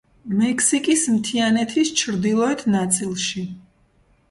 [0.37, 3.47] მექსიკის მთიანეთის ჩრდილოეთ ნაწილში.